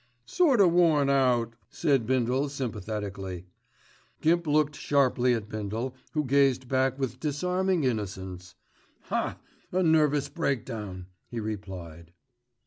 [0.25, 3.45] "Sort o' worn out," said Bindle sympathetically.
[4.19, 8.55] Gimp looked sharply at Bindle, who gazed back with disarming innocence.
[9.11, 9.37] "Haaa!
[9.71, 12.13] a nervous breakdown," he replied.